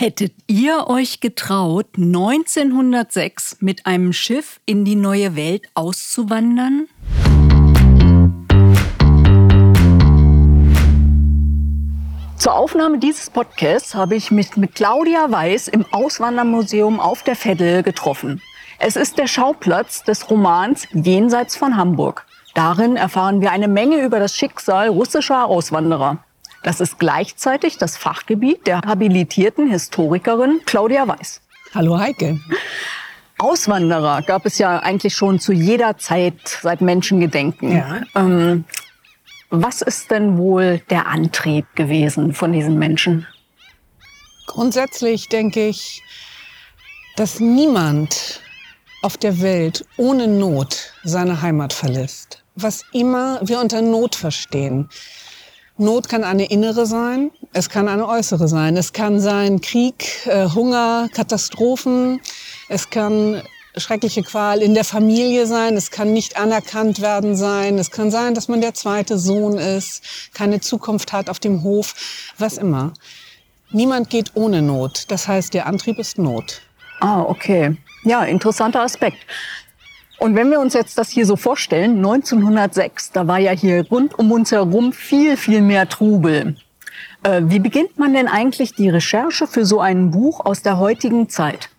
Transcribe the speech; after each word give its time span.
Hättet 0.00 0.32
ihr 0.46 0.86
euch 0.86 1.18
getraut, 1.18 1.86
1906 1.96 3.56
mit 3.58 3.84
einem 3.84 4.12
Schiff 4.12 4.60
in 4.64 4.84
die 4.84 4.94
neue 4.94 5.34
Welt 5.34 5.68
auszuwandern? 5.74 6.86
Zur 12.36 12.54
Aufnahme 12.54 12.98
dieses 12.98 13.28
Podcasts 13.28 13.96
habe 13.96 14.14
ich 14.14 14.30
mich 14.30 14.56
mit 14.56 14.76
Claudia 14.76 15.32
Weiß 15.32 15.66
im 15.66 15.84
Auswandermuseum 15.90 17.00
auf 17.00 17.24
der 17.24 17.34
Veddel 17.34 17.82
getroffen. 17.82 18.40
Es 18.78 18.94
ist 18.94 19.18
der 19.18 19.26
Schauplatz 19.26 20.04
des 20.04 20.30
Romans 20.30 20.86
Jenseits 20.92 21.56
von 21.56 21.76
Hamburg. 21.76 22.24
Darin 22.54 22.94
erfahren 22.94 23.40
wir 23.40 23.50
eine 23.50 23.66
Menge 23.66 24.04
über 24.04 24.20
das 24.20 24.36
Schicksal 24.36 24.90
russischer 24.90 25.46
Auswanderer. 25.46 26.18
Das 26.62 26.80
ist 26.80 26.98
gleichzeitig 26.98 27.78
das 27.78 27.96
Fachgebiet 27.96 28.66
der 28.66 28.80
habilitierten 28.80 29.70
Historikerin 29.70 30.60
Claudia 30.66 31.06
Weiß. 31.06 31.40
Hallo 31.74 31.98
Heike. 31.98 32.40
Auswanderer 33.38 34.22
gab 34.22 34.46
es 34.46 34.58
ja 34.58 34.78
eigentlich 34.80 35.14
schon 35.14 35.38
zu 35.38 35.52
jeder 35.52 35.96
Zeit 35.98 36.36
seit 36.60 36.80
Menschengedenken. 36.80 37.76
Ja. 37.76 38.00
Ähm, 38.16 38.64
was 39.50 39.80
ist 39.80 40.10
denn 40.10 40.36
wohl 40.36 40.80
der 40.90 41.06
Antrieb 41.06 41.66
gewesen 41.74 42.34
von 42.34 42.52
diesen 42.52 42.78
Menschen? 42.78 43.26
Grundsätzlich 44.46 45.28
denke 45.28 45.68
ich, 45.68 46.02
dass 47.16 47.38
niemand 47.38 48.40
auf 49.02 49.16
der 49.16 49.40
Welt 49.40 49.84
ohne 49.96 50.26
Not 50.26 50.92
seine 51.04 51.40
Heimat 51.40 51.72
verlässt. 51.72 52.42
Was 52.56 52.84
immer 52.92 53.40
wir 53.42 53.60
unter 53.60 53.82
Not 53.82 54.16
verstehen. 54.16 54.88
Not 55.78 56.08
kann 56.08 56.24
eine 56.24 56.50
innere 56.50 56.86
sein, 56.86 57.30
es 57.52 57.70
kann 57.70 57.88
eine 57.88 58.08
äußere 58.08 58.48
sein. 58.48 58.76
Es 58.76 58.92
kann 58.92 59.20
sein 59.20 59.60
Krieg, 59.60 60.26
äh, 60.26 60.48
Hunger, 60.48 61.08
Katastrophen, 61.12 62.20
es 62.68 62.90
kann 62.90 63.42
schreckliche 63.76 64.22
Qual 64.22 64.60
in 64.60 64.74
der 64.74 64.84
Familie 64.84 65.46
sein, 65.46 65.76
es 65.76 65.92
kann 65.92 66.12
nicht 66.12 66.36
anerkannt 66.36 67.00
werden 67.00 67.36
sein, 67.36 67.78
es 67.78 67.92
kann 67.92 68.10
sein, 68.10 68.34
dass 68.34 68.48
man 68.48 68.60
der 68.60 68.74
zweite 68.74 69.18
Sohn 69.18 69.56
ist, 69.56 70.02
keine 70.34 70.60
Zukunft 70.60 71.12
hat 71.12 71.30
auf 71.30 71.38
dem 71.38 71.62
Hof, 71.62 71.94
was 72.38 72.58
immer. 72.58 72.92
Niemand 73.70 74.10
geht 74.10 74.32
ohne 74.34 74.62
Not. 74.62 75.04
Das 75.08 75.28
heißt, 75.28 75.54
der 75.54 75.66
Antrieb 75.66 75.98
ist 75.98 76.18
Not. 76.18 76.62
Ah, 77.00 77.20
okay. 77.22 77.76
Ja, 78.02 78.24
interessanter 78.24 78.82
Aspekt. 78.82 79.18
Und 80.18 80.34
wenn 80.34 80.50
wir 80.50 80.58
uns 80.58 80.74
jetzt 80.74 80.98
das 80.98 81.10
hier 81.10 81.26
so 81.26 81.36
vorstellen, 81.36 81.96
1906, 81.98 83.12
da 83.12 83.26
war 83.26 83.38
ja 83.38 83.52
hier 83.52 83.86
rund 83.88 84.18
um 84.18 84.32
uns 84.32 84.50
herum 84.50 84.92
viel, 84.92 85.36
viel 85.36 85.60
mehr 85.60 85.88
Trubel. 85.88 86.56
Äh, 87.22 87.42
wie 87.44 87.60
beginnt 87.60 87.98
man 87.98 88.14
denn 88.14 88.26
eigentlich 88.26 88.74
die 88.74 88.88
Recherche 88.88 89.46
für 89.46 89.64
so 89.64 89.80
ein 89.80 90.10
Buch 90.10 90.44
aus 90.44 90.62
der 90.62 90.78
heutigen 90.78 91.28
Zeit? 91.28 91.70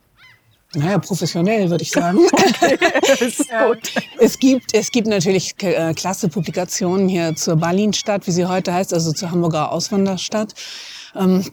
Naja, 0.73 0.99
professionell 0.99 1.69
würde 1.69 1.83
ich 1.83 1.91
sagen. 1.91 2.19
Okay, 2.61 3.33
gut. 3.67 3.91
Es 4.19 4.37
gibt, 4.37 4.73
es 4.73 4.91
gibt 4.91 5.07
natürlich 5.07 5.55
äh, 5.63 5.93
klasse 5.93 6.29
Publikationen 6.29 7.09
hier 7.09 7.35
zur 7.35 7.55
Berlinstadt, 7.55 8.27
wie 8.27 8.31
sie 8.31 8.45
heute 8.45 8.73
heißt, 8.73 8.93
also 8.93 9.11
zur 9.11 9.31
Hamburger 9.31 9.71
Auswanderstadt. 9.71 10.53
Ähm, 11.15 11.43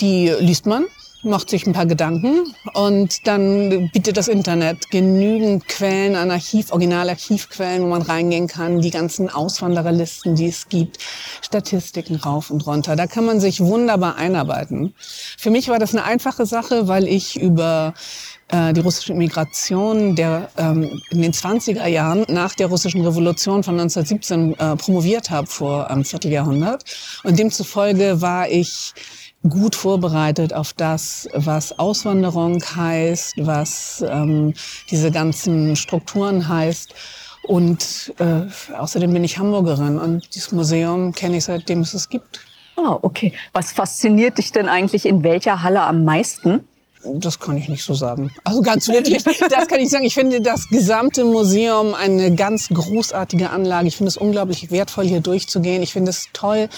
die 0.00 0.32
liest 0.40 0.66
man 0.66 0.86
macht 1.24 1.50
sich 1.50 1.66
ein 1.66 1.72
paar 1.72 1.86
Gedanken 1.86 2.54
und 2.74 3.26
dann 3.26 3.90
bietet 3.92 4.16
das 4.16 4.28
Internet 4.28 4.90
genügend 4.90 5.66
Quellen 5.68 6.16
an 6.16 6.30
Archiv, 6.30 6.72
Originalarchivquellen, 6.72 7.82
wo 7.82 7.88
man 7.88 8.02
reingehen 8.02 8.46
kann, 8.46 8.80
die 8.80 8.90
ganzen 8.90 9.30
Auswandererlisten, 9.30 10.34
die 10.34 10.48
es 10.48 10.68
gibt, 10.68 10.98
Statistiken 11.42 12.16
rauf 12.16 12.50
und 12.50 12.66
runter. 12.66 12.96
Da 12.96 13.06
kann 13.06 13.24
man 13.24 13.40
sich 13.40 13.60
wunderbar 13.60 14.16
einarbeiten. 14.16 14.94
Für 15.38 15.50
mich 15.50 15.68
war 15.68 15.78
das 15.78 15.94
eine 15.94 16.04
einfache 16.04 16.46
Sache, 16.46 16.88
weil 16.88 17.08
ich 17.08 17.40
über 17.40 17.94
äh, 18.48 18.72
die 18.72 18.80
russische 18.80 19.12
Immigration 19.12 20.16
der, 20.16 20.50
ähm, 20.56 21.00
in 21.10 21.22
den 21.22 21.32
20er 21.32 21.86
Jahren 21.86 22.24
nach 22.28 22.54
der 22.54 22.66
russischen 22.66 23.00
Revolution 23.04 23.62
von 23.62 23.74
1917 23.80 24.54
äh, 24.54 24.76
promoviert 24.76 25.30
habe 25.30 25.46
vor 25.46 25.90
einem 25.90 26.04
Vierteljahrhundert. 26.04 26.84
Und 27.24 27.38
demzufolge 27.38 28.20
war 28.20 28.48
ich 28.48 28.92
gut 29.48 29.74
vorbereitet 29.74 30.52
auf 30.52 30.72
das, 30.72 31.28
was 31.34 31.78
Auswanderung 31.78 32.62
heißt, 32.62 33.34
was 33.38 34.04
ähm, 34.08 34.54
diese 34.90 35.10
ganzen 35.10 35.76
Strukturen 35.76 36.48
heißt. 36.48 36.94
Und 37.46 38.14
äh, 38.18 38.74
außerdem 38.74 39.12
bin 39.12 39.22
ich 39.22 39.38
Hamburgerin 39.38 39.98
und 39.98 40.34
dieses 40.34 40.52
Museum 40.52 41.12
kenne 41.12 41.36
ich 41.36 41.44
seitdem 41.44 41.80
es 41.80 41.92
es 41.92 42.08
gibt. 42.08 42.40
Ah, 42.76 42.98
okay. 43.02 43.32
Was 43.52 43.72
fasziniert 43.72 44.38
dich 44.38 44.50
denn 44.50 44.68
eigentlich 44.68 45.06
in 45.06 45.22
welcher 45.22 45.62
Halle 45.62 45.82
am 45.82 46.04
meisten? 46.04 46.66
Das 47.06 47.38
kann 47.38 47.56
ich 47.56 47.68
nicht 47.68 47.84
so 47.84 47.94
sagen. 47.94 48.32
Also 48.44 48.62
ganz 48.62 48.88
wirklich, 48.88 49.22
das 49.22 49.68
kann 49.68 49.80
ich 49.80 49.90
sagen. 49.90 50.04
Ich 50.04 50.14
finde 50.14 50.40
das 50.40 50.68
gesamte 50.68 51.24
Museum 51.24 51.94
eine 51.94 52.34
ganz 52.34 52.68
großartige 52.68 53.50
Anlage. 53.50 53.88
Ich 53.88 53.96
finde 53.96 54.08
es 54.08 54.16
unglaublich 54.16 54.70
wertvoll, 54.70 55.06
hier 55.06 55.20
durchzugehen. 55.20 55.82
Ich 55.82 55.92
finde 55.92 56.10
es 56.10 56.28
toll, 56.32 56.68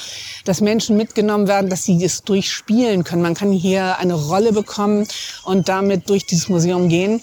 dass 0.44 0.60
Menschen 0.60 0.96
mitgenommen 0.96 1.46
werden, 1.46 1.70
dass 1.70 1.84
sie 1.84 2.02
es 2.04 2.22
durchspielen 2.22 3.04
können. 3.04 3.22
Man 3.22 3.34
kann 3.34 3.52
hier 3.52 3.98
eine 3.98 4.14
Rolle 4.14 4.52
bekommen 4.52 5.06
und 5.44 5.68
damit 5.68 6.10
durch 6.10 6.26
dieses 6.26 6.48
Museum 6.48 6.88
gehen. 6.88 7.20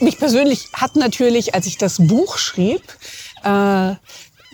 Mich 0.00 0.18
persönlich 0.18 0.68
hat 0.72 0.96
natürlich, 0.96 1.54
als 1.54 1.66
ich 1.66 1.78
das 1.78 1.98
Buch 1.98 2.36
schrieb, 2.38 2.82
äh, 3.44 3.94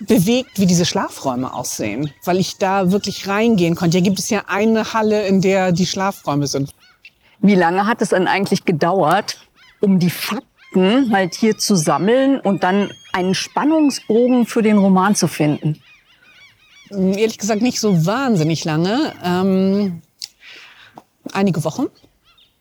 bewegt, 0.07 0.59
wie 0.59 0.67
diese 0.67 0.85
Schlafräume 0.85 1.53
aussehen, 1.53 2.13
weil 2.25 2.39
ich 2.39 2.57
da 2.59 2.93
wirklich 2.93 3.27
reingehen 3.27 3.75
konnte. 3.75 3.97
Hier 3.97 4.05
gibt 4.05 4.19
es 4.19 4.31
ja 4.31 4.45
eine 4.47 4.93
Halle, 4.93 5.27
in 5.27 5.41
der 5.41 5.73
die 5.73 5.87
Schlafräume 5.87 6.47
sind. 6.47 6.75
Wie 7.41 7.55
lange 7.55 7.87
hat 7.87 8.03
es 8.03 8.11
denn 8.11 8.27
eigentlich 8.27 8.65
gedauert, 8.65 9.39
um 9.81 9.99
die 9.99 10.11
Fakten 10.11 11.13
halt 11.13 11.35
hier 11.35 11.57
zu 11.57 11.77
sammeln 11.77 12.41
und 12.41 12.63
dann 12.63 12.91
einen 13.13 13.35
Spannungsbogen 13.35 14.47
für 14.47 14.63
den 14.63 14.79
Roman 14.79 15.15
zu 15.15 15.29
finden? 15.29 15.81
Hm, 16.89 17.17
ehrlich 17.17 17.39
gesagt 17.39 17.63
nicht 17.63 17.81
so 17.81 18.07
wahnsinnig 18.07 18.65
lange. 18.65 19.13
Ähm, 19.25 20.03
einige 21.33 21.65
Wochen. 21.65 21.87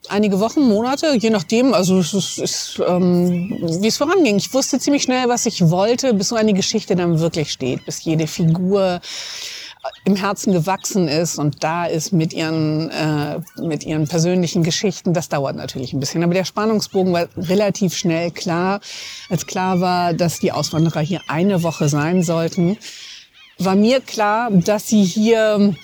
Einige 0.10 0.40
Wochen, 0.40 0.62
Monate, 0.62 1.18
je 1.18 1.30
nachdem, 1.30 1.74
also 1.74 2.00
es 2.00 2.14
ist, 2.14 2.38
ist 2.38 2.82
ähm, 2.88 3.58
wie 3.82 3.88
es 3.88 3.98
voranging. 3.98 4.38
Ich 4.38 4.54
wusste 4.54 4.80
ziemlich 4.80 5.04
schnell, 5.04 5.28
was 5.28 5.46
ich 5.46 5.70
wollte, 5.70 6.14
bis 6.14 6.30
so 6.30 6.36
eine 6.36 6.54
Geschichte 6.54 6.96
dann 6.96 7.20
wirklich 7.20 7.52
steht, 7.52 7.86
bis 7.86 8.06
jede 8.06 8.26
Figur 8.26 9.02
im 10.04 10.16
Herzen 10.16 10.54
gewachsen 10.54 11.08
ist 11.08 11.38
und 11.38 11.64
da 11.64 11.86
ist 11.86 12.14
mit 12.14 12.34
ihren, 12.34 12.90
äh, 12.90 13.40
mit 13.62 13.86
ihren 13.86 14.08
persönlichen 14.08 14.64
Geschichten, 14.64 15.14
das 15.14 15.30
dauert 15.30 15.56
natürlich 15.56 15.94
ein 15.94 16.00
bisschen. 16.00 16.24
Aber 16.24 16.34
der 16.34 16.46
Spannungsbogen 16.46 17.14
war 17.14 17.28
relativ 17.38 17.96
schnell 17.96 18.32
klar. 18.32 18.80
Als 19.30 19.46
klar 19.46 19.82
war, 19.82 20.14
dass 20.14 20.40
die 20.40 20.52
Auswanderer 20.52 21.02
hier 21.02 21.22
eine 21.28 21.64
Woche 21.64 21.90
sein 21.90 22.24
sollten, 22.24 22.78
war 23.60 23.76
mir 23.76 24.02
klar, 24.02 24.52
dass 24.52 24.88
sie 24.88 25.04
hier, 25.04 25.76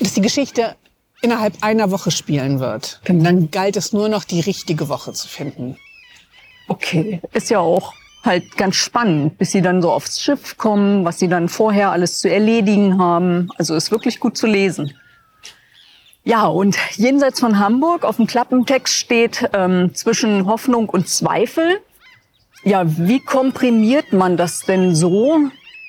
dass 0.00 0.14
die 0.14 0.20
Geschichte 0.20 0.76
innerhalb 1.22 1.62
einer 1.62 1.90
Woche 1.90 2.10
spielen 2.10 2.60
wird. 2.60 3.00
Und 3.08 3.24
dann 3.24 3.50
galt 3.50 3.76
es 3.76 3.92
nur 3.92 4.08
noch, 4.08 4.24
die 4.24 4.40
richtige 4.40 4.88
Woche 4.88 5.12
zu 5.12 5.26
finden. 5.26 5.76
Okay, 6.68 7.20
ist 7.32 7.50
ja 7.50 7.58
auch 7.60 7.94
halt 8.24 8.56
ganz 8.56 8.76
spannend, 8.76 9.38
bis 9.38 9.52
sie 9.52 9.62
dann 9.62 9.82
so 9.82 9.92
aufs 9.92 10.20
Schiff 10.20 10.56
kommen, 10.56 11.04
was 11.04 11.18
sie 11.18 11.28
dann 11.28 11.48
vorher 11.48 11.90
alles 11.90 12.20
zu 12.20 12.30
erledigen 12.30 12.98
haben. 12.98 13.48
Also 13.58 13.74
ist 13.74 13.90
wirklich 13.90 14.20
gut 14.20 14.36
zu 14.36 14.46
lesen. 14.46 14.94
Ja, 16.26 16.46
und 16.46 16.78
jenseits 16.96 17.40
von 17.40 17.58
Hamburg 17.58 18.04
auf 18.04 18.16
dem 18.16 18.26
Klappentext 18.26 18.94
steht 18.94 19.50
ähm, 19.52 19.94
zwischen 19.94 20.46
Hoffnung 20.46 20.88
und 20.88 21.06
Zweifel. 21.06 21.80
Ja, 22.64 22.84
wie 22.86 23.20
komprimiert 23.20 24.14
man 24.14 24.38
das 24.38 24.60
denn 24.60 24.94
so, 24.94 25.38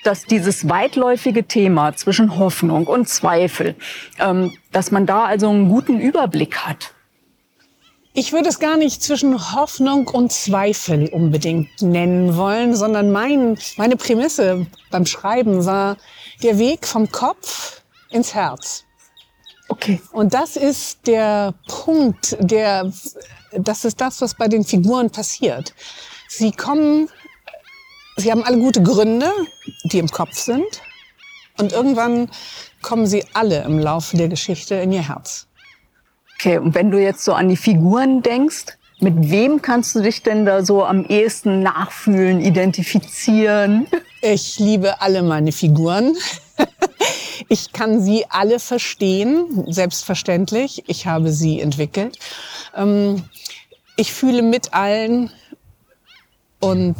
dass 0.04 0.24
dieses 0.24 0.68
weitläufige 0.68 1.44
Thema 1.44 1.96
zwischen 1.96 2.38
Hoffnung 2.38 2.86
und 2.86 3.08
Zweifel, 3.08 3.76
ähm, 4.18 4.52
dass 4.72 4.90
man 4.90 5.06
da 5.06 5.24
also 5.24 5.48
einen 5.48 5.70
guten 5.70 5.98
Überblick 6.00 6.58
hat? 6.58 6.92
Ich 8.18 8.32
würde 8.32 8.48
es 8.48 8.58
gar 8.60 8.78
nicht 8.78 9.02
zwischen 9.02 9.52
Hoffnung 9.52 10.08
und 10.08 10.32
Zweifel 10.32 11.10
unbedingt 11.10 11.82
nennen 11.82 12.34
wollen, 12.38 12.74
sondern 12.74 13.12
mein, 13.12 13.58
meine 13.76 13.96
Prämisse 13.96 14.66
beim 14.90 15.04
Schreiben 15.04 15.66
war 15.66 15.98
der 16.42 16.56
Weg 16.56 16.86
vom 16.86 17.12
Kopf 17.12 17.82
ins 18.08 18.32
Herz. 18.32 18.84
Okay. 19.68 20.00
Und 20.12 20.32
das 20.32 20.56
ist 20.56 21.06
der 21.06 21.52
Punkt, 21.68 22.38
der, 22.40 22.90
das 23.52 23.84
ist 23.84 24.00
das, 24.00 24.22
was 24.22 24.34
bei 24.34 24.48
den 24.48 24.64
Figuren 24.64 25.10
passiert. 25.10 25.74
Sie 26.26 26.52
kommen, 26.52 27.10
sie 28.16 28.32
haben 28.32 28.44
alle 28.44 28.56
gute 28.56 28.82
Gründe, 28.82 29.30
die 29.92 29.98
im 29.98 30.08
Kopf 30.08 30.38
sind. 30.38 30.80
Und 31.58 31.74
irgendwann 31.74 32.30
kommen 32.80 33.06
sie 33.06 33.26
alle 33.34 33.62
im 33.64 33.78
Laufe 33.78 34.16
der 34.16 34.28
Geschichte 34.28 34.76
in 34.76 34.92
ihr 34.92 35.06
Herz. 35.06 35.48
Okay, 36.38 36.58
und 36.58 36.74
wenn 36.74 36.90
du 36.90 37.00
jetzt 37.00 37.24
so 37.24 37.32
an 37.32 37.48
die 37.48 37.56
Figuren 37.56 38.22
denkst, 38.22 38.76
mit 39.00 39.30
wem 39.30 39.60
kannst 39.60 39.94
du 39.94 40.00
dich 40.00 40.22
denn 40.22 40.46
da 40.46 40.64
so 40.64 40.84
am 40.84 41.04
ehesten 41.04 41.62
nachfühlen, 41.62 42.40
identifizieren? 42.40 43.86
Ich 44.22 44.58
liebe 44.58 45.00
alle 45.00 45.22
meine 45.22 45.52
Figuren. 45.52 46.16
Ich 47.48 47.72
kann 47.72 48.02
sie 48.02 48.24
alle 48.28 48.58
verstehen, 48.58 49.66
selbstverständlich. 49.68 50.82
Ich 50.88 51.06
habe 51.06 51.30
sie 51.30 51.60
entwickelt. 51.60 52.18
Ähm, 52.74 53.24
ich 53.96 54.12
fühle 54.12 54.42
mit 54.42 54.74
allen 54.74 55.30
und 56.58 56.96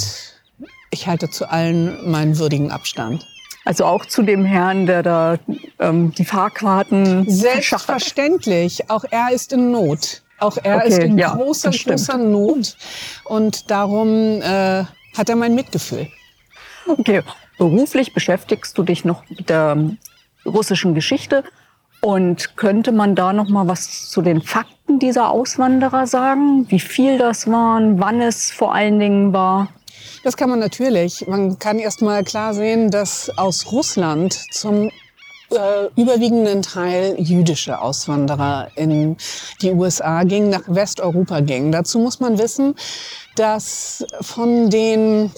ich 0.91 1.07
halte 1.07 1.31
zu 1.31 1.51
allen 1.51 2.11
meinen 2.11 2.39
würdigen 2.39 2.71
Abstand. 2.71 3.27
Also 3.67 3.85
auch 3.85 4.07
zu 4.07 4.23
dem 4.23 4.45
Herrn, 4.45 4.87
der 4.87 5.03
da 5.03 5.39
ähm, 5.81 6.13
die 6.13 6.25
Fahrkarten 6.25 7.29
Selbstverständlich. 7.29 8.89
Auch 8.89 9.05
er 9.11 9.33
ist 9.33 9.53
in 9.53 9.73
Not. 9.73 10.23
Auch 10.39 10.57
er 10.63 10.77
okay, 10.77 10.89
ist 10.89 10.99
in 10.99 11.19
ja, 11.19 11.35
großer, 11.35 11.73
großer 11.73 12.17
Not. 12.17 12.77
Und 13.25 13.69
darum 13.69 14.41
äh, 14.41 14.85
hat 15.19 15.29
er 15.29 15.35
mein 15.35 15.57
Mitgefühl. 15.57 16.07
Okay, 16.87 17.23
beruflich 17.59 18.15
beschäftigst 18.15 18.79
du 18.79 18.85
dich 18.85 19.05
noch 19.05 19.29
mit 19.29 19.51
der 19.51 19.77
russischen 20.45 20.95
Geschichte. 20.95 21.43
Und 22.01 22.57
könnte 22.57 22.93
man 22.93 23.17
da 23.17 23.33
noch 23.33 23.49
mal 23.49 23.67
was 23.67 24.09
zu 24.09 24.23
den 24.23 24.43
Fakten 24.43 25.01
dieser 25.01 25.31
Auswanderer 25.31 26.07
sagen? 26.07 26.71
Wie 26.71 26.79
viel 26.79 27.19
das 27.19 27.51
waren, 27.51 27.99
wann 27.99 28.21
es 28.21 28.53
vor 28.53 28.73
allen 28.77 29.01
Dingen 29.01 29.33
war? 29.33 29.71
Das 30.27 30.37
kann 30.37 30.51
man 30.51 30.59
natürlich. 30.59 31.25
Man 31.29 31.61
kann 31.61 31.79
erst 31.79 32.03
mal 32.03 32.25
klar 32.25 32.53
sehen, 32.53 32.91
dass 32.91 33.31
aus 33.39 33.71
Russland 33.71 34.33
zum 34.51 34.91
äh, 35.53 35.87
überwiegenden 35.95 36.63
Teil 36.63 37.15
jüdische 37.17 37.81
Auswanderer 37.81 38.67
in 38.75 39.17
die 39.63 39.71
USA 39.71 40.25
gingen, 40.25 40.51
nach 40.51 40.65
Westeuropa 40.67 41.39
gingen. 41.39 41.71
Dazu 41.71 42.01
muss 42.01 42.19
man 42.19 42.41
wissen, 42.41 42.75
dass 43.37 44.05
von 44.21 44.69
den 44.69 45.31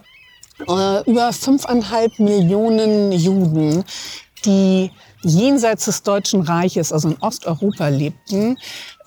äh, 0.67 1.11
über 1.11 1.35
fünfeinhalb 1.35 2.19
Millionen 2.19 3.13
Juden, 3.13 3.85
die 4.47 4.91
jenseits 5.23 5.87
des 5.87 6.03
Deutschen 6.03 6.43
Reiches, 6.43 6.93
also 6.93 7.09
in 7.09 7.17
Osteuropa 7.21 7.89
lebten, 7.89 8.57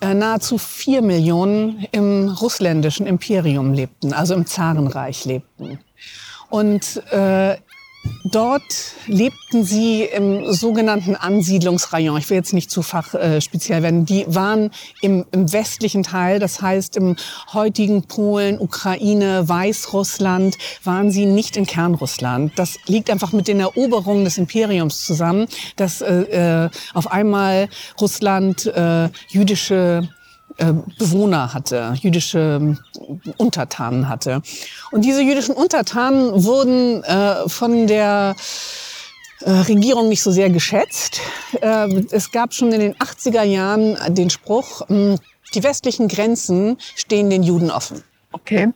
äh, 0.00 0.14
nahezu 0.14 0.58
vier 0.58 1.02
Millionen 1.02 1.86
im 1.92 2.28
russländischen 2.28 3.06
Imperium 3.06 3.72
lebten, 3.72 4.12
also 4.12 4.34
im 4.34 4.46
Zarenreich 4.46 5.24
lebten. 5.24 5.78
Und 6.50 7.02
äh, 7.12 7.56
Dort 8.24 8.94
lebten 9.06 9.64
sie 9.64 10.04
im 10.04 10.52
sogenannten 10.52 11.16
Ansiedlungsrayon. 11.16 12.18
Ich 12.18 12.30
will 12.30 12.36
jetzt 12.36 12.52
nicht 12.52 12.70
zu 12.70 12.82
fachspeziell 12.82 13.80
äh, 13.80 13.82
werden. 13.82 14.06
Die 14.06 14.24
waren 14.28 14.70
im, 15.00 15.26
im, 15.32 15.52
westlichen 15.52 16.02
Teil, 16.02 16.38
das 16.38 16.62
heißt 16.62 16.96
im 16.96 17.16
heutigen 17.52 18.04
Polen, 18.04 18.58
Ukraine, 18.60 19.48
Weißrussland, 19.48 20.56
waren 20.84 21.10
sie 21.10 21.26
nicht 21.26 21.56
in 21.56 21.66
Kernrussland. 21.66 22.52
Das 22.56 22.78
liegt 22.86 23.10
einfach 23.10 23.32
mit 23.32 23.48
den 23.48 23.60
Eroberungen 23.60 24.24
des 24.24 24.38
Imperiums 24.38 25.04
zusammen, 25.04 25.46
dass 25.76 26.00
äh, 26.00 26.66
äh 26.66 26.70
auf 26.94 27.10
einmal 27.10 27.68
Russland 28.00 28.66
äh, 28.66 29.08
jüdische 29.28 30.08
Bewohner 30.98 31.54
hatte, 31.54 31.94
jüdische 32.00 32.58
ähm, 32.60 32.78
Untertanen 33.36 34.08
hatte. 34.08 34.42
Und 34.90 35.04
diese 35.04 35.22
jüdischen 35.22 35.54
Untertanen 35.54 36.44
wurden 36.44 37.02
äh, 37.04 37.48
von 37.48 37.86
der 37.86 38.36
äh, 39.40 39.50
Regierung 39.50 40.08
nicht 40.08 40.22
so 40.22 40.30
sehr 40.30 40.50
geschätzt. 40.50 41.20
Äh, 41.60 42.04
es 42.10 42.30
gab 42.30 42.54
schon 42.54 42.72
in 42.72 42.80
den 42.80 42.94
80er 42.94 43.42
Jahren 43.42 43.96
den 44.14 44.30
Spruch, 44.30 44.82
ähm, 44.88 45.18
die 45.54 45.62
westlichen 45.62 46.08
Grenzen 46.08 46.76
stehen 46.94 47.28
den 47.28 47.42
Juden 47.42 47.70
offen. 47.70 48.02
Okay. 48.32 48.72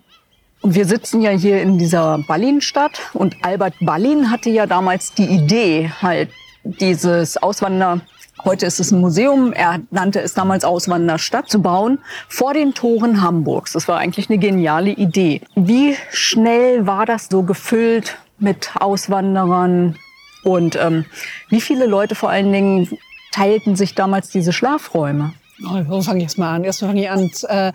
Und 0.62 0.74
wir 0.74 0.86
sitzen 0.86 1.20
ja 1.20 1.30
hier 1.30 1.62
in 1.62 1.78
dieser 1.78 2.18
Ballin-Stadt 2.26 2.98
und 3.14 3.36
Albert 3.42 3.74
Ballin 3.80 4.30
hatte 4.30 4.50
ja 4.50 4.66
damals 4.66 5.14
die 5.14 5.26
Idee, 5.26 5.92
halt 6.02 6.30
dieses 6.64 7.36
Auswander 7.36 8.00
Heute 8.44 8.66
ist 8.66 8.80
es 8.80 8.90
ein 8.92 9.00
Museum. 9.00 9.52
Er 9.52 9.80
nannte 9.90 10.20
es 10.20 10.34
damals 10.34 10.64
Auswanderstadt 10.64 11.48
zu 11.48 11.60
bauen 11.62 11.98
vor 12.28 12.54
den 12.54 12.74
Toren 12.74 13.22
Hamburgs. 13.22 13.72
Das 13.72 13.88
war 13.88 13.98
eigentlich 13.98 14.28
eine 14.28 14.38
geniale 14.38 14.90
Idee. 14.90 15.40
Wie 15.54 15.96
schnell 16.10 16.86
war 16.86 17.06
das 17.06 17.28
so 17.30 17.42
gefüllt 17.42 18.18
mit 18.38 18.70
Auswanderern? 18.78 19.96
Und 20.44 20.76
ähm, 20.76 21.06
wie 21.48 21.60
viele 21.60 21.86
Leute 21.86 22.14
vor 22.14 22.30
allen 22.30 22.52
Dingen 22.52 22.98
teilten 23.32 23.74
sich 23.74 23.94
damals 23.94 24.28
diese 24.28 24.52
Schlafräume? 24.52 25.32
Oh, 25.64 25.81
wo 25.87 26.03
fange 26.03 26.19
ich 26.19 26.25
jetzt 26.25 26.37
mal 26.37 26.55
an? 26.55 26.64
Erstmal 26.64 26.91
fange 26.91 27.03
ich 27.03 27.08
an. 27.08 27.31
Äh, 27.49 27.73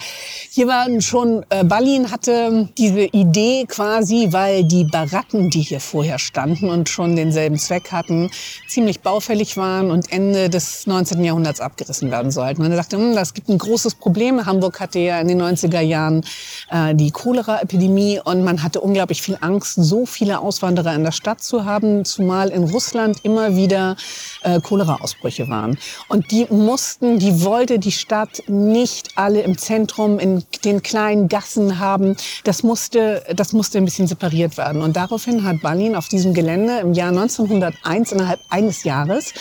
hier 0.52 0.68
war 0.68 0.86
schon, 1.02 1.44
äh, 1.50 1.64
Berlin 1.64 2.12
hatte 2.12 2.70
diese 2.78 3.06
Idee 3.06 3.66
quasi, 3.68 4.28
weil 4.30 4.64
die 4.66 4.84
Baracken, 4.84 5.50
die 5.50 5.62
hier 5.62 5.80
vorher 5.80 6.20
standen 6.20 6.70
und 6.70 6.90
schon 6.90 7.16
denselben 7.16 7.58
Zweck 7.58 7.92
hatten, 7.92 8.30
ziemlich 8.68 9.00
baufällig 9.00 9.58
waren 9.58 9.90
und 9.90 10.12
Ende 10.12 10.52
des 10.52 10.86
19. 10.86 11.24
Jahrhunderts 11.24 11.60
abgerissen 11.60 12.12
werden 12.12 12.30
sollten. 12.30 12.62
Und 12.62 12.70
er 12.70 12.78
dachte, 12.78 12.98
hm, 12.98 13.16
das 13.16 13.34
gibt 13.34 13.50
ein 13.50 13.58
großes 13.58 13.96
Problem. 13.96 14.46
Hamburg 14.46 14.80
hatte 14.80 15.00
ja 15.00 15.20
in 15.20 15.28
den 15.28 15.42
90er 15.42 15.82
Jahren 15.82 16.24
äh, 16.70 16.94
die 16.94 17.10
Cholera-Epidemie 17.10 18.20
und 18.24 18.44
man 18.44 18.62
hatte 18.62 18.80
unglaublich 18.80 19.24
viel 19.24 19.40
Angst, 19.42 19.74
so 19.78 20.06
viele 20.06 20.40
Auswanderer 20.40 20.94
in 20.94 21.04
der 21.04 21.12
Stadt 21.12 21.42
zu 21.42 21.66
haben, 21.66 22.06
zumal 22.06 22.50
in 22.50 22.66
Russland 22.66 23.18
immer 23.24 23.56
wieder 23.56 23.96
äh, 24.44 24.62
Cholera-Ausbrüche 24.62 25.50
waren. 25.50 25.80
Und 26.10 26.30
die 26.30 26.46
mussten, 26.52 27.18
die 27.18 27.44
wollten 27.44 27.71
wollte 27.72 27.80
die 27.80 27.94
Stadt 27.94 28.44
nicht 28.48 29.12
alle 29.16 29.44
im 29.44 29.58
Zentrum 29.58 30.20
in 30.20 30.44
den 30.66 30.84
kleinen 30.84 31.30
Gassen 31.30 31.80
haben. 31.80 32.18
Das 32.44 32.64
musste, 32.64 33.24
das 33.34 33.54
musste 33.54 33.78
ein 33.78 33.86
bisschen 33.86 34.08
separiert 34.08 34.58
werden. 34.58 34.82
Und 34.82 34.98
daraufhin 34.98 35.46
hat 35.46 35.62
Berlin 35.62 35.96
auf 35.96 36.10
diesem 36.10 36.34
Gelände 36.34 36.80
im 36.80 36.92
Jahr 36.92 37.10
1901 37.10 38.12
innerhalb 38.12 38.42
eines 38.50 38.84
Jahres 38.84 39.34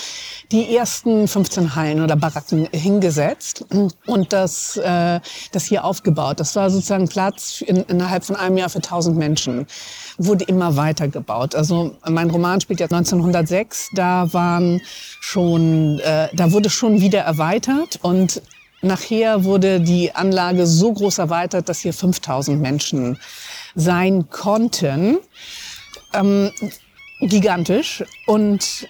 die 0.52 0.74
ersten 0.74 1.28
15 1.28 1.76
Hallen 1.76 2.02
oder 2.02 2.16
Baracken 2.16 2.68
hingesetzt 2.72 3.64
und 4.06 4.32
das, 4.32 4.76
äh, 4.76 5.20
das 5.52 5.64
hier 5.64 5.84
aufgebaut. 5.84 6.40
Das 6.40 6.56
war 6.56 6.70
sozusagen 6.70 7.08
Platz 7.08 7.60
in, 7.60 7.76
innerhalb 7.84 8.24
von 8.24 8.36
einem 8.36 8.56
Jahr 8.56 8.68
für 8.68 8.78
1000 8.78 9.16
Menschen. 9.16 9.66
Wurde 10.18 10.44
immer 10.44 10.76
weiter 10.76 11.08
gebaut. 11.08 11.54
Also 11.54 11.96
mein 12.08 12.30
Roman 12.30 12.60
spielt 12.60 12.80
ja 12.80 12.86
1906. 12.86 13.90
Da 13.94 14.32
waren 14.32 14.80
schon, 15.20 16.00
äh, 16.00 16.28
da 16.34 16.50
wurde 16.52 16.68
schon 16.70 17.00
wieder 17.00 17.20
erweitert 17.20 17.98
und 18.02 18.42
Nachher 18.82 19.44
wurde 19.44 19.78
die 19.78 20.14
Anlage 20.14 20.66
so 20.66 20.92
groß 20.92 21.18
erweitert, 21.18 21.68
dass 21.68 21.80
hier 21.80 21.92
5000 21.92 22.58
Menschen 22.60 23.18
sein 23.74 24.30
konnten. 24.30 25.18
Ähm, 26.14 26.50
gigantisch. 27.20 28.02
Und 28.26 28.88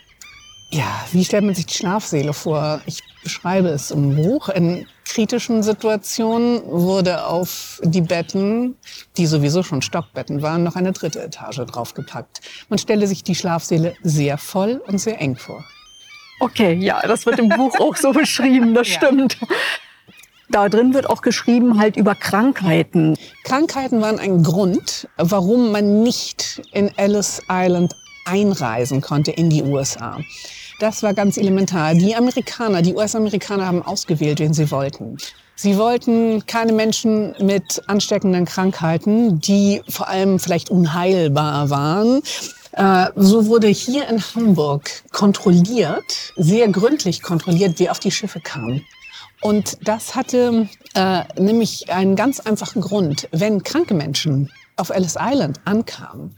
ja, 0.72 1.04
wie 1.12 1.24
stellt 1.24 1.44
man 1.44 1.54
sich 1.54 1.66
die 1.66 1.74
Schlafsäle 1.74 2.32
vor? 2.32 2.80
Ich 2.86 3.00
beschreibe 3.22 3.68
es 3.68 3.90
im 3.90 4.14
Buch. 4.16 4.48
In 4.48 4.86
kritischen 5.04 5.62
Situationen 5.62 6.62
wurde 6.64 7.26
auf 7.26 7.80
die 7.82 8.00
Betten, 8.00 8.76
die 9.16 9.26
sowieso 9.26 9.62
schon 9.62 9.82
Stockbetten 9.82 10.42
waren, 10.42 10.62
noch 10.62 10.76
eine 10.76 10.92
dritte 10.92 11.22
Etage 11.22 11.60
draufgepackt. 11.66 12.40
Man 12.68 12.78
stelle 12.78 13.06
sich 13.08 13.24
die 13.24 13.34
Schlafsäle 13.34 13.94
sehr 14.02 14.38
voll 14.38 14.80
und 14.86 14.98
sehr 14.98 15.20
eng 15.20 15.36
vor. 15.36 15.64
Okay, 16.38 16.74
ja, 16.74 17.02
das 17.06 17.26
wird 17.26 17.38
im 17.38 17.48
Buch 17.48 17.78
auch 17.80 17.96
so 17.96 18.12
beschrieben, 18.12 18.72
das 18.72 18.88
ja. 18.88 18.94
stimmt. 18.94 19.38
Da 20.48 20.68
drin 20.68 20.94
wird 20.94 21.08
auch 21.08 21.22
geschrieben 21.22 21.78
halt 21.78 21.96
über 21.96 22.14
Krankheiten. 22.14 23.16
Krankheiten 23.44 24.00
waren 24.00 24.18
ein 24.18 24.42
Grund, 24.42 25.08
warum 25.16 25.70
man 25.70 26.02
nicht 26.02 26.62
in 26.72 26.96
Ellis 26.96 27.42
Island 27.48 27.94
einreisen 28.24 29.00
konnte 29.00 29.30
in 29.30 29.50
die 29.50 29.62
USA. 29.62 30.18
Das 30.80 31.02
war 31.02 31.12
ganz 31.12 31.36
elementar. 31.36 31.94
Die 31.94 32.16
Amerikaner, 32.16 32.80
die 32.80 32.94
US-Amerikaner 32.94 33.66
haben 33.66 33.82
ausgewählt, 33.82 34.40
wen 34.40 34.54
sie 34.54 34.70
wollten. 34.70 35.18
Sie 35.54 35.76
wollten 35.76 36.46
keine 36.46 36.72
Menschen 36.72 37.34
mit 37.38 37.82
ansteckenden 37.86 38.46
Krankheiten, 38.46 39.40
die 39.40 39.82
vor 39.90 40.08
allem 40.08 40.38
vielleicht 40.38 40.70
unheilbar 40.70 41.68
waren. 41.68 42.22
Äh, 42.72 43.08
so 43.14 43.46
wurde 43.46 43.66
hier 43.66 44.08
in 44.08 44.22
Hamburg 44.34 44.90
kontrolliert, 45.12 46.32
sehr 46.36 46.66
gründlich 46.68 47.20
kontrolliert, 47.20 47.74
wer 47.76 47.90
auf 47.90 47.98
die 47.98 48.10
Schiffe 48.10 48.40
kam. 48.40 48.80
Und 49.42 49.76
das 49.86 50.14
hatte 50.14 50.66
äh, 50.94 51.24
nämlich 51.38 51.92
einen 51.92 52.16
ganz 52.16 52.40
einfachen 52.40 52.80
Grund. 52.80 53.28
Wenn 53.32 53.62
kranke 53.62 53.92
Menschen 53.92 54.50
auf 54.80 54.90
Ellis 54.90 55.16
Island 55.20 55.60
ankamen, 55.64 56.34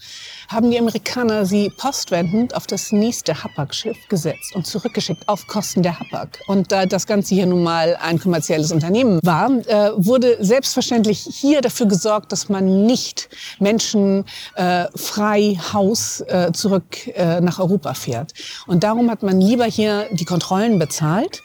haben 0.48 0.70
die 0.70 0.78
Amerikaner 0.78 1.46
sie 1.46 1.70
postwendend 1.78 2.54
auf 2.54 2.66
das 2.66 2.92
nächste 2.92 3.42
Hapag-Schiff 3.42 3.96
gesetzt 4.08 4.54
und 4.54 4.66
zurückgeschickt 4.66 5.28
auf 5.28 5.46
Kosten 5.46 5.82
der 5.82 5.98
Hapag. 5.98 6.38
Und 6.48 6.72
da 6.72 6.86
das 6.86 7.06
Ganze 7.06 7.34
hier 7.34 7.46
nun 7.46 7.62
mal 7.62 7.96
ein 8.00 8.18
kommerzielles 8.18 8.72
Unternehmen 8.72 9.20
war, 9.22 9.50
äh, 9.66 9.90
wurde 9.96 10.36
selbstverständlich 10.44 11.26
hier 11.30 11.60
dafür 11.60 11.86
gesorgt, 11.86 12.32
dass 12.32 12.48
man 12.48 12.86
nicht 12.86 13.28
Menschen 13.60 14.24
äh, 14.56 14.86
frei 14.94 15.58
Haus 15.72 16.20
äh, 16.20 16.52
zurück 16.52 17.06
äh, 17.14 17.40
nach 17.40 17.58
Europa 17.58 17.94
fährt. 17.94 18.32
Und 18.66 18.84
darum 18.84 19.10
hat 19.10 19.22
man 19.22 19.40
lieber 19.40 19.64
hier 19.64 20.06
die 20.12 20.24
Kontrollen 20.24 20.78
bezahlt, 20.78 21.42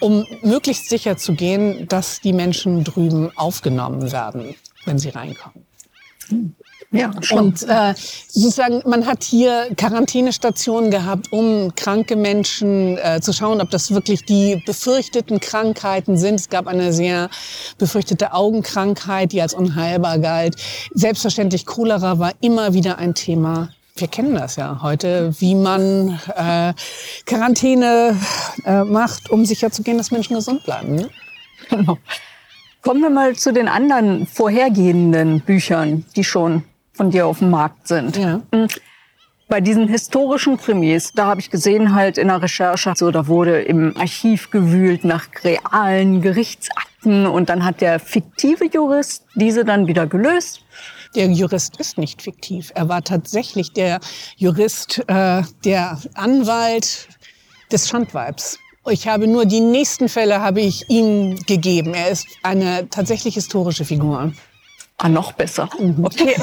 um 0.00 0.24
möglichst 0.42 0.88
sicher 0.88 1.16
zu 1.16 1.34
gehen, 1.34 1.86
dass 1.88 2.20
die 2.20 2.32
Menschen 2.32 2.84
drüben 2.84 3.30
aufgenommen 3.36 4.12
werden, 4.12 4.54
wenn 4.84 4.98
sie 4.98 5.10
reinkommen. 5.10 5.67
Ja, 6.90 7.10
schon. 7.20 7.38
Und 7.38 7.68
äh, 7.68 7.92
sozusagen, 8.28 8.82
man 8.86 9.04
hat 9.04 9.22
hier 9.22 9.68
Quarantänestationen 9.76 10.90
gehabt, 10.90 11.30
um 11.32 11.74
kranke 11.74 12.16
Menschen 12.16 12.96
äh, 12.96 13.20
zu 13.20 13.34
schauen, 13.34 13.60
ob 13.60 13.70
das 13.70 13.90
wirklich 13.90 14.24
die 14.24 14.62
befürchteten 14.64 15.38
Krankheiten 15.38 16.16
sind. 16.16 16.36
Es 16.36 16.48
gab 16.48 16.66
eine 16.66 16.94
sehr 16.94 17.28
befürchtete 17.76 18.32
Augenkrankheit, 18.32 19.32
die 19.32 19.42
als 19.42 19.52
unheilbar 19.52 20.18
galt. 20.18 20.56
Selbstverständlich 20.94 21.66
Cholera 21.66 22.18
war 22.18 22.32
immer 22.40 22.72
wieder 22.72 22.96
ein 22.96 23.14
Thema. 23.14 23.68
Wir 23.96 24.08
kennen 24.08 24.34
das 24.34 24.56
ja 24.56 24.80
heute, 24.80 25.38
wie 25.40 25.54
man 25.56 26.18
äh, 26.36 26.72
Quarantäne 27.26 28.16
äh, 28.64 28.84
macht, 28.84 29.28
um 29.28 29.44
sicherzugehen, 29.44 29.98
dass 29.98 30.10
Menschen 30.10 30.36
gesund 30.36 30.64
bleiben. 30.64 30.94
Ne? 30.94 31.10
Genau. 31.68 31.98
Kommen 32.88 33.02
wir 33.02 33.10
mal 33.10 33.36
zu 33.36 33.52
den 33.52 33.68
anderen 33.68 34.26
vorhergehenden 34.26 35.42
Büchern, 35.42 36.06
die 36.16 36.24
schon 36.24 36.64
von 36.94 37.10
dir 37.10 37.26
auf 37.26 37.40
dem 37.40 37.50
Markt 37.50 37.86
sind. 37.86 38.16
Ja. 38.16 38.40
Hm. 38.50 38.66
Bei 39.46 39.60
diesen 39.60 39.88
historischen 39.88 40.56
Krimis, 40.56 41.12
da 41.12 41.26
habe 41.26 41.38
ich 41.38 41.50
gesehen 41.50 41.94
halt 41.94 42.16
in 42.16 42.28
der 42.28 42.40
Recherche, 42.40 42.94
so 42.96 43.10
da 43.10 43.26
wurde 43.26 43.60
im 43.60 43.94
Archiv 43.98 44.50
gewühlt 44.50 45.04
nach 45.04 45.26
realen 45.44 46.22
Gerichtsakten 46.22 47.26
und 47.26 47.50
dann 47.50 47.62
hat 47.62 47.82
der 47.82 48.00
fiktive 48.00 48.64
Jurist 48.72 49.26
diese 49.34 49.66
dann 49.66 49.86
wieder 49.86 50.06
gelöst. 50.06 50.62
Der 51.14 51.26
Jurist 51.26 51.78
ist 51.78 51.98
nicht 51.98 52.22
fiktiv. 52.22 52.72
Er 52.74 52.88
war 52.88 53.04
tatsächlich 53.04 53.74
der 53.74 54.00
Jurist, 54.38 55.04
äh, 55.08 55.42
der 55.62 56.00
Anwalt 56.14 57.06
des 57.70 57.86
Schandweibs. 57.86 58.58
Ich 58.90 59.06
habe 59.06 59.26
nur 59.26 59.44
die 59.44 59.60
nächsten 59.60 60.08
Fälle 60.08 60.40
habe 60.40 60.60
ich 60.60 60.88
ihm 60.88 61.36
gegeben. 61.46 61.94
Er 61.94 62.10
ist 62.10 62.26
eine 62.42 62.88
tatsächlich 62.88 63.34
historische 63.34 63.84
Figur. 63.84 64.32
Ah, 64.96 65.08
noch 65.08 65.32
besser. 65.32 65.68
Okay. 66.02 66.34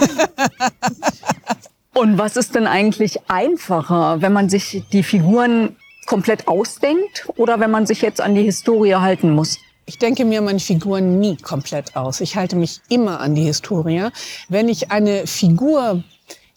Und 1.94 2.18
was 2.18 2.36
ist 2.36 2.56
denn 2.56 2.68
eigentlich 2.68 3.20
einfacher, 3.30 4.22
wenn 4.22 4.34
man 4.34 4.50
sich 4.50 4.84
die 4.92 5.04
Figuren 5.04 5.76
komplett 6.06 6.48
ausdenkt 6.48 7.28
oder 7.38 7.60
wenn 7.60 7.72
man 7.72 7.86
sich 7.86 8.02
jetzt 8.02 8.22
an 8.22 8.36
die 8.36 8.44
Historie 8.44 8.96
halten 8.96 9.32
muss? 9.32 9.58
Ich 9.86 9.98
denke 9.98 10.26
mir 10.26 10.42
meine 10.42 10.60
Figuren 10.60 11.20
nie 11.20 11.38
komplett 11.38 11.96
aus. 11.96 12.22
Ich 12.22 12.36
halte 12.36 12.56
mich 12.56 12.82
immer 12.90 13.20
an 13.20 13.36
die 13.36 13.44
Historie. 13.44 14.10
Wenn 14.50 14.68
ich 14.68 14.92
eine 14.92 15.28
Figur 15.28 16.04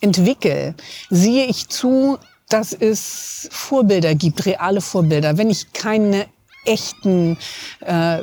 entwickle, 0.00 0.74
sehe 1.10 1.46
ich 1.46 1.68
zu, 1.68 2.18
dass 2.48 2.72
es 2.72 3.48
Vorbilder 3.50 4.14
gibt, 4.14 4.46
reale 4.46 4.80
Vorbilder. 4.80 5.36
Wenn 5.36 5.50
ich 5.50 5.72
keine 5.72 6.26
echten 6.64 7.38
äh, 7.80 8.22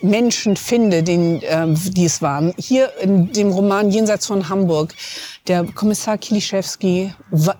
Menschen 0.00 0.56
finde, 0.56 1.02
den, 1.02 1.42
äh, 1.42 1.66
die 1.68 2.04
es 2.04 2.22
waren. 2.22 2.52
Hier 2.56 2.92
in 3.00 3.32
dem 3.32 3.50
Roman 3.50 3.90
Jenseits 3.90 4.26
von 4.26 4.48
Hamburg, 4.48 4.94
der 5.48 5.64
Kommissar 5.64 6.18
Kiliszewski 6.18 7.12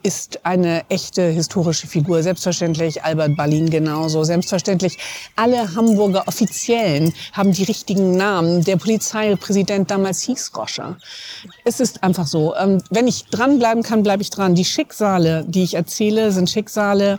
ist 0.02 0.44
eine 0.44 0.84
echte 0.88 1.22
historische 1.22 1.86
Figur. 1.86 2.22
Selbstverständlich 2.22 3.02
Albert 3.02 3.36
Ballin 3.36 3.70
genauso. 3.70 4.22
Selbstverständlich 4.24 4.98
alle 5.36 5.74
Hamburger 5.74 6.26
Offiziellen 6.28 7.12
haben 7.32 7.52
die 7.52 7.64
richtigen 7.64 8.16
Namen. 8.16 8.64
Der 8.64 8.76
Polizeipräsident 8.76 9.90
damals 9.90 10.22
hieß 10.22 10.52
Roscher. 10.56 10.98
Es 11.64 11.80
ist 11.80 12.02
einfach 12.02 12.26
so. 12.26 12.54
Ähm, 12.56 12.82
wenn 12.90 13.08
ich 13.08 13.24
dranbleiben 13.26 13.82
kann, 13.82 14.02
bleibe 14.02 14.22
ich 14.22 14.30
dran. 14.30 14.54
Die 14.54 14.64
Schicksale, 14.64 15.44
die 15.46 15.64
ich 15.64 15.74
erzähle, 15.74 16.30
sind 16.30 16.50
Schicksale, 16.50 17.18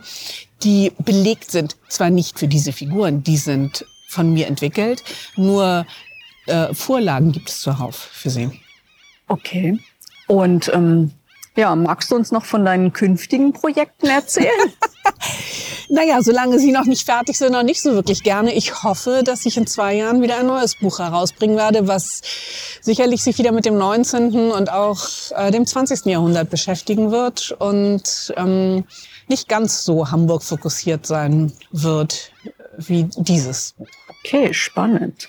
die 0.62 0.92
belegt 0.98 1.50
sind. 1.50 1.76
Zwar 1.88 2.10
nicht 2.10 2.38
für 2.38 2.48
diese 2.48 2.72
Figuren, 2.72 3.22
die 3.22 3.36
sind 3.36 3.84
von 4.14 4.32
mir 4.32 4.46
entwickelt. 4.46 5.02
Nur 5.36 5.86
äh, 6.46 6.72
Vorlagen 6.72 7.32
gibt 7.32 7.50
es 7.50 7.60
zuhauf 7.60 7.96
für 7.96 8.30
sie. 8.30 8.50
Okay. 9.28 9.78
Und 10.26 10.70
ähm, 10.72 11.12
ja, 11.56 11.74
magst 11.76 12.10
du 12.10 12.16
uns 12.16 12.32
noch 12.32 12.44
von 12.44 12.64
deinen 12.64 12.92
künftigen 12.92 13.52
Projekten 13.52 14.06
erzählen? 14.06 14.72
naja, 15.88 16.20
solange 16.20 16.58
sie 16.58 16.72
noch 16.72 16.84
nicht 16.84 17.04
fertig 17.04 17.38
sind, 17.38 17.52
noch 17.52 17.62
nicht 17.62 17.80
so 17.80 17.92
wirklich 17.92 18.22
gerne. 18.22 18.52
Ich 18.54 18.82
hoffe, 18.82 19.22
dass 19.24 19.46
ich 19.46 19.56
in 19.56 19.66
zwei 19.66 19.94
Jahren 19.94 20.20
wieder 20.20 20.38
ein 20.38 20.46
neues 20.46 20.74
Buch 20.76 20.98
herausbringen 20.98 21.56
werde, 21.56 21.86
was 21.86 22.22
sicherlich 22.80 23.22
sich 23.22 23.38
wieder 23.38 23.52
mit 23.52 23.66
dem 23.66 23.78
19. 23.78 24.50
und 24.50 24.70
auch 24.70 25.06
äh, 25.36 25.50
dem 25.50 25.64
20. 25.64 26.06
Jahrhundert 26.06 26.50
beschäftigen 26.50 27.12
wird 27.12 27.52
und 27.52 28.34
ähm, 28.36 28.84
nicht 29.28 29.48
ganz 29.48 29.84
so 29.84 30.10
Hamburg 30.10 30.42
fokussiert 30.42 31.06
sein 31.06 31.52
wird 31.70 32.32
wie 32.76 33.04
dieses. 33.16 33.74
Okay, 34.24 34.54
spannend. 34.54 35.28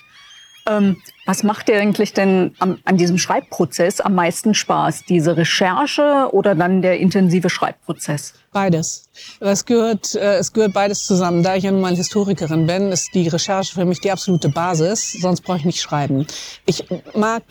Ähm, 0.68 0.96
was 1.26 1.42
macht 1.42 1.68
dir 1.68 1.78
eigentlich 1.78 2.12
denn 2.12 2.54
am, 2.58 2.78
an 2.84 2.96
diesem 2.96 3.18
Schreibprozess 3.18 4.00
am 4.00 4.14
meisten 4.14 4.54
Spaß? 4.54 5.04
Diese 5.08 5.36
Recherche 5.36 6.30
oder 6.32 6.54
dann 6.54 6.82
der 6.82 6.98
intensive 6.98 7.50
Schreibprozess? 7.50 8.34
Beides. 8.52 9.08
Es 9.38 9.64
gehört, 9.64 10.14
äh, 10.14 10.38
es 10.38 10.52
gehört 10.52 10.72
beides 10.72 11.06
zusammen. 11.06 11.42
Da 11.42 11.54
ich 11.54 11.64
ja 11.64 11.70
nun 11.70 11.82
mal 11.82 11.94
Historikerin 11.94 12.66
bin, 12.66 12.90
ist 12.90 13.14
die 13.14 13.28
Recherche 13.28 13.74
für 13.74 13.84
mich 13.84 14.00
die 14.00 14.10
absolute 14.10 14.48
Basis. 14.48 15.12
Sonst 15.12 15.42
brauche 15.42 15.58
ich 15.58 15.64
nicht 15.64 15.80
schreiben. 15.80 16.26
Ich 16.64 16.84
mag 17.14 17.42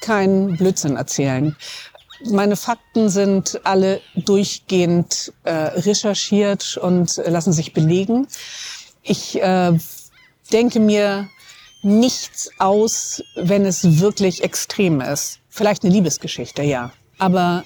keinen 0.00 0.56
Blödsinn 0.56 0.96
erzählen. 0.96 1.54
Meine 2.24 2.56
Fakten 2.56 3.08
sind 3.08 3.60
alle 3.64 4.00
durchgehend 4.16 5.32
äh, 5.44 5.52
recherchiert 5.52 6.76
und 6.76 7.20
lassen 7.26 7.52
sich 7.52 7.72
belegen. 7.72 8.26
Ich 9.02 9.40
äh, 9.40 9.78
denke 10.52 10.80
mir 10.80 11.28
nichts 11.82 12.50
aus, 12.58 13.22
wenn 13.36 13.66
es 13.66 14.00
wirklich 14.00 14.42
extrem 14.42 15.00
ist. 15.00 15.40
Vielleicht 15.48 15.84
eine 15.84 15.92
Liebesgeschichte, 15.92 16.62
ja. 16.62 16.92
Aber 17.18 17.64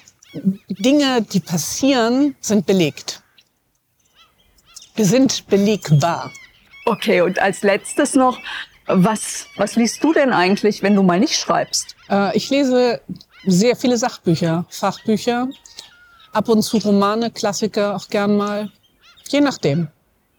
Dinge, 0.69 1.21
die 1.21 1.39
passieren, 1.39 2.35
sind 2.41 2.65
belegt. 2.65 3.23
Wir 4.95 5.05
sind 5.05 5.47
belegbar. 5.47 6.31
Okay, 6.85 7.21
und 7.21 7.39
als 7.39 7.63
letztes 7.63 8.15
noch, 8.15 8.37
was, 8.85 9.45
was 9.55 9.75
liest 9.75 10.03
du 10.03 10.13
denn 10.13 10.33
eigentlich, 10.33 10.83
wenn 10.83 10.95
du 10.95 11.03
mal 11.03 11.19
nicht 11.19 11.35
schreibst? 11.35 11.95
Äh, 12.09 12.35
ich 12.35 12.49
lese 12.49 13.01
sehr 13.45 13.75
viele 13.75 13.97
Sachbücher, 13.97 14.65
Fachbücher, 14.69 15.47
ab 16.33 16.49
und 16.49 16.63
zu 16.63 16.77
Romane, 16.77 17.31
Klassiker 17.31 17.95
auch 17.95 18.07
gern 18.09 18.35
mal. 18.35 18.71
Je 19.29 19.41
nachdem 19.41 19.87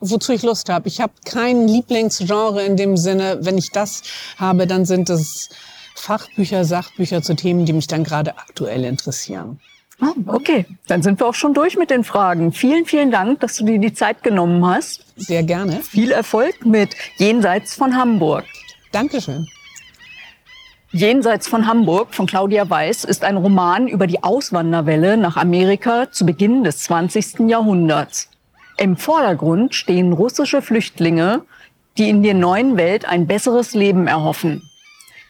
wozu 0.01 0.33
ich 0.33 0.43
Lust 0.43 0.69
habe. 0.69 0.89
Ich 0.89 1.01
habe 1.01 1.13
kein 1.25 1.69
Lieblingsgenre 1.69 2.65
in 2.65 2.77
dem 2.77 2.97
Sinne. 2.97 3.39
Wenn 3.43 3.59
ich 3.59 3.71
das 3.71 4.03
habe, 4.39 4.67
dann 4.67 4.85
sind 4.85 5.11
es 5.11 5.49
Fachbücher, 5.95 6.65
Sachbücher 6.65 7.23
zu 7.23 7.35
Themen, 7.35 7.67
die 7.67 7.73
mich 7.73 7.87
dann 7.87 8.05
gerade 8.05 8.39
aktuell 8.39 8.85
interessieren. 8.85 9.61
Ah, 10.01 10.15
okay, 10.27 10.65
dann 10.87 11.03
sind 11.03 11.21
wir 11.21 11.27
auch 11.27 11.35
schon 11.35 11.53
durch 11.53 11.77
mit 11.77 11.91
den 11.91 12.05
Fragen. 12.05 12.53
Vielen, 12.53 12.87
vielen 12.87 13.11
Dank, 13.11 13.41
dass 13.41 13.57
du 13.57 13.67
dir 13.67 13.79
die 13.79 13.93
Zeit 13.93 14.23
genommen 14.23 14.65
hast. 14.65 15.05
Sehr 15.17 15.43
gerne. 15.43 15.83
Viel 15.83 16.11
Erfolg 16.11 16.65
mit 16.65 16.97
Jenseits 17.19 17.75
von 17.75 17.95
Hamburg. 17.95 18.47
Dankeschön. 18.93 19.47
Jenseits 20.91 21.47
von 21.47 21.67
Hamburg 21.67 22.15
von 22.15 22.27
Claudia 22.27 22.69
Weiß 22.69 23.05
ist 23.05 23.25
ein 23.25 23.37
Roman 23.37 23.89
über 23.89 24.07
die 24.07 24.23
Auswanderwelle 24.23 25.19
nach 25.19 25.37
Amerika 25.37 26.11
zu 26.11 26.25
Beginn 26.25 26.65
des 26.65 26.79
20. 26.85 27.41
Jahrhunderts. 27.49 28.30
Im 28.81 28.97
Vordergrund 28.97 29.75
stehen 29.75 30.15
russische 30.15 30.63
Flüchtlinge, 30.63 31.43
die 31.99 32.09
in 32.09 32.23
der 32.23 32.33
neuen 32.33 32.79
Welt 32.79 33.07
ein 33.07 33.27
besseres 33.27 33.75
Leben 33.75 34.07
erhoffen. 34.07 34.63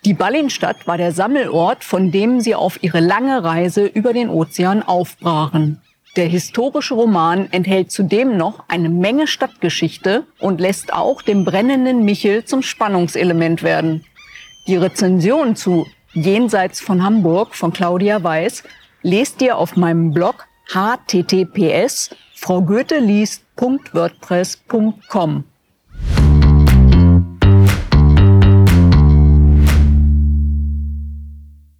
Die 0.04 0.14
Ballinstadt 0.14 0.86
war 0.86 0.96
der 0.96 1.10
Sammelort, 1.10 1.82
von 1.82 2.12
dem 2.12 2.40
sie 2.40 2.54
auf 2.54 2.80
ihre 2.80 3.00
lange 3.00 3.42
Reise 3.42 3.86
über 3.86 4.12
den 4.12 4.28
Ozean 4.28 4.84
aufbrachen. 4.84 5.82
Der 6.14 6.28
historische 6.28 6.94
Roman 6.94 7.48
enthält 7.50 7.90
zudem 7.90 8.36
noch 8.36 8.62
eine 8.68 8.88
Menge 8.88 9.26
Stadtgeschichte 9.26 10.26
und 10.38 10.60
lässt 10.60 10.92
auch 10.92 11.20
den 11.20 11.44
brennenden 11.44 12.04
Michel 12.04 12.44
zum 12.44 12.62
Spannungselement 12.62 13.64
werden. 13.64 14.04
Die 14.68 14.76
Rezension 14.76 15.56
zu 15.56 15.88
Jenseits 16.12 16.78
von 16.78 17.02
Hamburg 17.02 17.56
von 17.56 17.72
Claudia 17.72 18.22
Weiß 18.22 18.62
lest 19.02 19.42
ihr 19.42 19.58
auf 19.58 19.74
meinem 19.74 20.12
Blog 20.12 20.46
https 20.72 22.10
frau 22.40 22.62
Goethe 22.62 23.00
liest.wordpress.com. 23.00 25.44